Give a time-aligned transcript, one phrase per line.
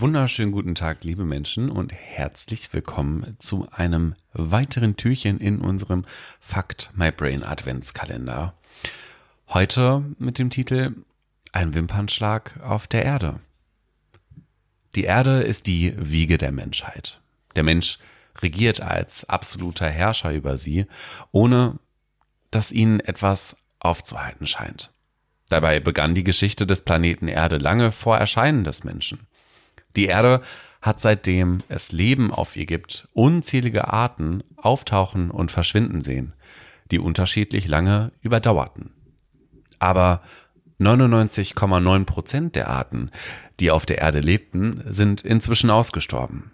[0.00, 6.04] wunderschönen guten Tag, liebe Menschen, und herzlich willkommen zu einem weiteren Türchen in unserem
[6.40, 8.54] Fact My Brain Adventskalender.
[9.48, 10.94] Heute mit dem Titel
[11.52, 13.40] Ein Wimpernschlag auf der Erde.
[14.94, 17.20] Die Erde ist die Wiege der Menschheit.
[17.56, 17.98] Der Mensch
[18.40, 20.86] regiert als absoluter Herrscher über sie,
[21.32, 21.78] ohne
[22.50, 24.90] dass ihnen etwas aufzuhalten scheint.
[25.48, 29.26] Dabei begann die Geschichte des Planeten Erde lange vor Erscheinen des Menschen.
[29.96, 30.42] Die Erde
[30.80, 36.34] hat seitdem es Leben auf ihr gibt, unzählige Arten auftauchen und verschwinden sehen,
[36.90, 38.92] die unterschiedlich lange überdauerten.
[39.78, 40.22] Aber
[40.80, 43.10] 99,9 Prozent der Arten,
[43.60, 46.50] die auf der Erde lebten, sind inzwischen ausgestorben.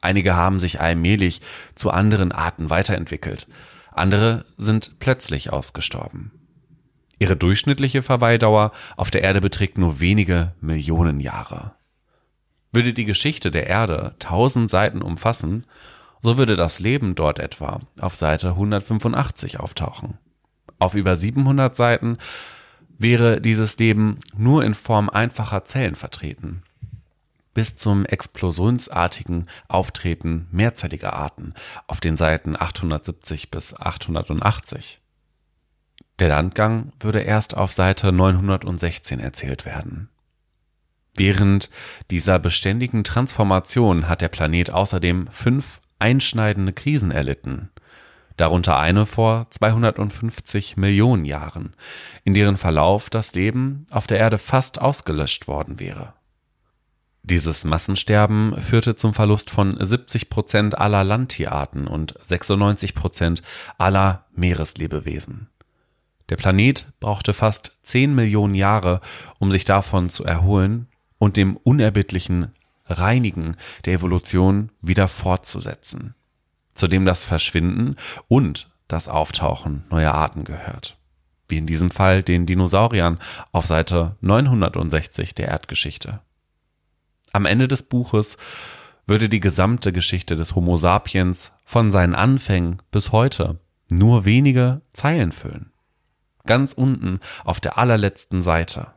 [0.00, 1.40] Einige haben sich allmählich
[1.74, 3.46] zu anderen Arten weiterentwickelt,
[3.92, 6.32] andere sind plötzlich ausgestorben.
[7.18, 11.72] Ihre durchschnittliche Verweildauer auf der Erde beträgt nur wenige Millionen Jahre.
[12.72, 15.64] Würde die Geschichte der Erde tausend Seiten umfassen,
[16.20, 20.18] so würde das Leben dort etwa auf Seite 185 auftauchen.
[20.78, 22.18] Auf über 700 Seiten
[22.98, 26.62] wäre dieses Leben nur in Form einfacher Zellen vertreten.
[27.54, 31.54] Bis zum explosionsartigen Auftreten mehrzelliger Arten
[31.86, 35.00] auf den Seiten 870 bis 880.
[36.18, 40.08] Der Landgang würde erst auf Seite 916 erzählt werden.
[41.16, 41.68] Während
[42.10, 47.70] dieser beständigen Transformation hat der Planet außerdem fünf einschneidende Krisen erlitten,
[48.42, 51.74] darunter eine vor 250 Millionen Jahren,
[52.24, 56.14] in deren Verlauf das Leben auf der Erde fast ausgelöscht worden wäre.
[57.22, 63.42] Dieses Massensterben führte zum Verlust von 70 Prozent aller Landtierarten und 96 Prozent
[63.78, 65.48] aller Meereslebewesen.
[66.28, 69.02] Der Planet brauchte fast 10 Millionen Jahre,
[69.38, 70.88] um sich davon zu erholen
[71.18, 72.50] und dem unerbittlichen
[72.86, 76.16] Reinigen der Evolution wieder fortzusetzen,
[76.74, 77.96] zu dem das Verschwinden
[78.28, 80.96] und das Auftauchen neuer Arten gehört,
[81.48, 83.18] wie in diesem Fall den Dinosauriern
[83.52, 86.20] auf Seite 960 der Erdgeschichte.
[87.32, 88.36] Am Ende des Buches
[89.06, 93.58] würde die gesamte Geschichte des Homo sapiens von seinen Anfängen bis heute
[93.90, 95.72] nur wenige Zeilen füllen.
[96.44, 98.92] Ganz unten auf der allerletzten Seite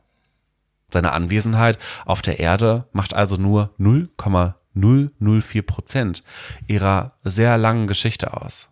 [0.96, 3.74] seine Anwesenheit auf der Erde macht also nur
[4.76, 6.24] 0,004 Prozent
[6.68, 8.68] ihrer sehr langen Geschichte aus.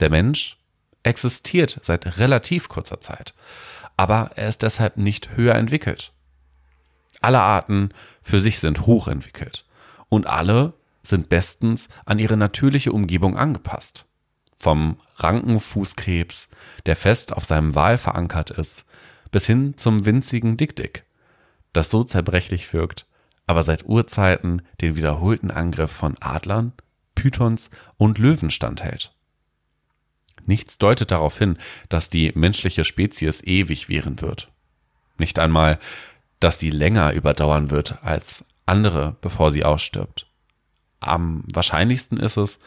[0.00, 0.58] Der Mensch
[1.02, 3.34] existiert seit relativ kurzer Zeit,
[3.96, 6.12] aber er ist deshalb nicht höher entwickelt.
[7.20, 7.90] Alle Arten
[8.20, 9.64] für sich sind hochentwickelt
[10.08, 14.06] und alle sind bestens an ihre natürliche Umgebung angepasst.
[14.56, 16.48] Vom Rankenfußkrebs,
[16.86, 18.84] der fest auf seinem Wal verankert ist,
[19.30, 21.04] bis hin zum winzigen Dickdick,
[21.72, 23.06] das so zerbrechlich wirkt,
[23.46, 26.72] aber seit Urzeiten den wiederholten Angriff von Adlern,
[27.14, 29.12] Pythons und Löwen standhält.
[30.44, 31.58] Nichts deutet darauf hin,
[31.88, 34.50] dass die menschliche Spezies ewig währen wird.
[35.18, 35.78] Nicht einmal,
[36.40, 40.26] dass sie länger überdauern wird als andere, bevor sie ausstirbt.
[41.00, 42.58] Am wahrscheinlichsten ist es,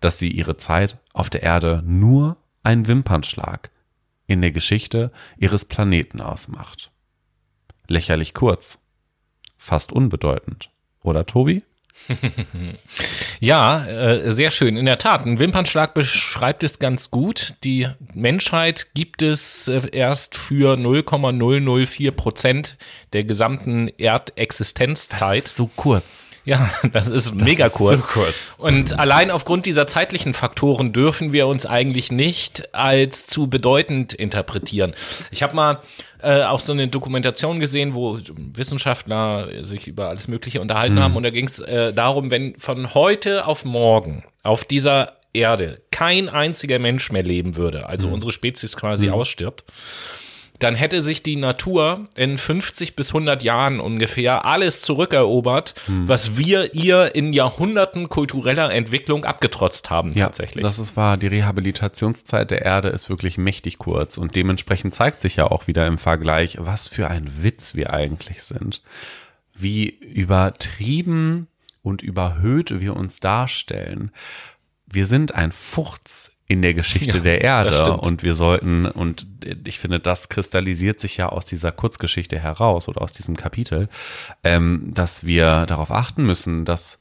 [0.00, 3.70] dass sie ihre Zeit auf der Erde nur ein Wimpernschlag
[4.26, 6.90] in der Geschichte ihres Planeten ausmacht
[7.90, 8.78] lächerlich kurz.
[9.62, 10.70] Fast unbedeutend.
[11.02, 11.62] Oder Tobi?
[13.40, 14.74] ja, äh, sehr schön.
[14.78, 17.56] In der Tat, ein Wimpernschlag beschreibt es ganz gut.
[17.62, 22.78] Die Menschheit gibt es äh, erst für 0,004 Prozent
[23.12, 25.20] der gesamten Erdexistenzzeit.
[25.20, 26.26] Das ist so kurz.
[26.46, 27.98] Ja, das ist das mega kurz.
[27.98, 28.34] Ist so kurz.
[28.56, 34.94] Und allein aufgrund dieser zeitlichen Faktoren dürfen wir uns eigentlich nicht als zu bedeutend interpretieren.
[35.30, 35.82] Ich habe mal
[36.22, 38.18] äh, auch so eine Dokumentation gesehen, wo
[38.54, 41.00] Wissenschaftler sich über alles Mögliche unterhalten mhm.
[41.00, 41.16] haben.
[41.16, 46.28] Und da ging es äh, darum, wenn von heute auf morgen auf dieser Erde kein
[46.28, 48.14] einziger Mensch mehr leben würde, also mhm.
[48.14, 49.12] unsere Spezies quasi mhm.
[49.12, 49.64] ausstirbt,
[50.60, 56.08] dann hätte sich die Natur in 50 bis 100 Jahren ungefähr alles zurückerobert, hm.
[56.08, 60.62] was wir ihr in Jahrhunderten kultureller Entwicklung abgetrotzt haben ja, tatsächlich.
[60.62, 61.16] Das ist wahr.
[61.16, 65.86] Die Rehabilitationszeit der Erde ist wirklich mächtig kurz und dementsprechend zeigt sich ja auch wieder
[65.86, 68.82] im Vergleich, was für ein Witz wir eigentlich sind.
[69.54, 71.48] Wie übertrieben
[71.82, 74.12] und überhöht wir uns darstellen.
[74.86, 77.92] Wir sind ein Furz in der Geschichte ja, der Erde.
[77.98, 79.24] Und wir sollten, und
[79.64, 83.88] ich finde, das kristallisiert sich ja aus dieser Kurzgeschichte heraus oder aus diesem Kapitel,
[84.42, 86.98] ähm, dass wir darauf achten müssen, dass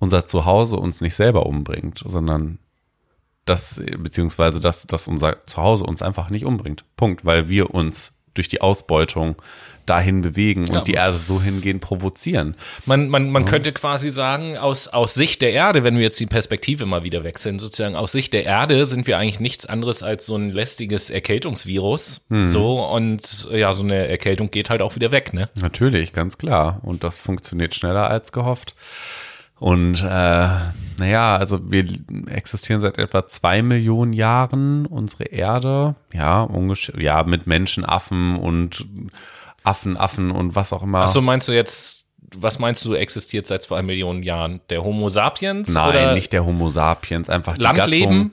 [0.00, 2.58] unser Zuhause uns nicht selber umbringt, sondern
[3.44, 6.84] das, beziehungsweise dass, dass unser Zuhause uns einfach nicht umbringt.
[6.96, 9.36] Punkt, weil wir uns durch die Ausbeutung
[9.88, 10.80] dahin bewegen und ja.
[10.82, 12.54] die Erde so hingehen provozieren.
[12.84, 13.48] Man, man, man ja.
[13.48, 17.24] könnte quasi sagen, aus, aus Sicht der Erde, wenn wir jetzt die Perspektive mal wieder
[17.24, 21.10] wechseln, sozusagen aus Sicht der Erde sind wir eigentlich nichts anderes als so ein lästiges
[21.10, 22.20] Erkältungsvirus.
[22.28, 22.48] Mhm.
[22.48, 25.48] So, und ja, so eine Erkältung geht halt auch wieder weg, ne?
[25.60, 26.80] Natürlich, ganz klar.
[26.82, 28.74] Und das funktioniert schneller als gehofft.
[29.58, 30.48] Und äh,
[30.98, 31.86] naja, also wir
[32.28, 38.86] existieren seit etwa zwei Millionen Jahren, unsere Erde, ja, ungefähr, ja, mit Menschen, Affen und
[39.64, 41.02] Affen, Affen und was auch immer.
[41.02, 42.06] Ach so, meinst du jetzt,
[42.36, 44.60] was meinst du, existiert seit zwei Millionen Jahren?
[44.70, 45.72] Der Homo sapiens?
[45.72, 48.32] Nein, nicht der Homo sapiens, einfach die Landleben?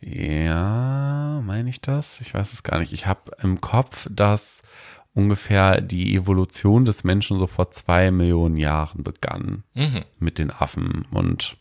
[0.00, 2.20] Ja, meine ich das?
[2.20, 2.92] Ich weiß es gar nicht.
[2.92, 4.62] Ich habe im Kopf, dass
[5.14, 9.64] ungefähr die Evolution des Menschen so vor zwei Millionen Jahren begann.
[9.74, 10.04] Mhm.
[10.20, 11.56] Mit den Affen und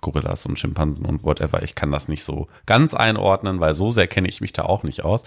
[0.00, 1.62] Gorillas und Schimpansen und whatever.
[1.62, 4.82] Ich kann das nicht so ganz einordnen, weil so sehr kenne ich mich da auch
[4.82, 5.24] nicht aus.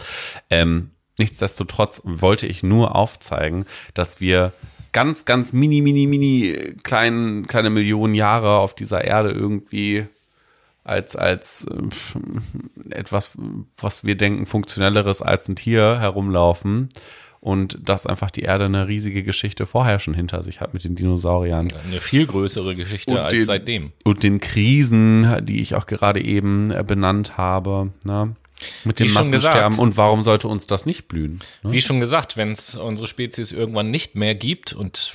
[0.50, 4.54] Ähm, nichtsdestotrotz wollte ich nur aufzeigen, dass wir
[4.92, 10.06] ganz, ganz mini, mini, mini klein, kleine Millionen Jahre auf dieser Erde irgendwie
[10.84, 13.38] als, als äh, etwas,
[13.78, 16.90] was wir denken, funktionelleres als ein Tier herumlaufen
[17.44, 20.96] und dass einfach die Erde eine riesige Geschichte vorher schon hinter sich hat mit den
[20.96, 21.74] Dinosauriern.
[21.86, 23.92] Eine viel größere Geschichte und als den, seitdem.
[24.06, 27.92] Und den Krisen, die ich auch gerade eben äh, benannt habe.
[28.06, 28.38] Ne?
[28.86, 29.78] Mit dem Massensterben.
[29.78, 31.42] Und warum sollte uns das nicht blühen?
[31.64, 31.74] Ne?
[31.74, 35.14] Wie schon gesagt, wenn es unsere Spezies irgendwann nicht mehr gibt und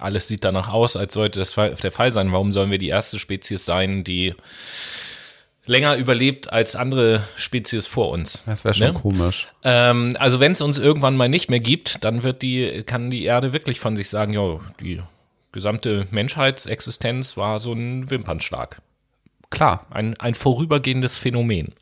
[0.00, 3.20] alles sieht danach aus, als sollte das der Fall sein, warum sollen wir die erste
[3.20, 4.34] Spezies sein, die
[5.68, 8.42] länger überlebt als andere Spezies vor uns.
[8.46, 8.92] Das wäre schon ne?
[8.94, 9.48] komisch.
[9.62, 13.24] Ähm, also wenn es uns irgendwann mal nicht mehr gibt, dann wird die, kann die
[13.24, 15.00] Erde wirklich von sich sagen, ja, die
[15.52, 18.80] gesamte Menschheitsexistenz war so ein Wimpernschlag.
[19.50, 19.86] Klar.
[19.90, 21.74] Ein, ein vorübergehendes Phänomen.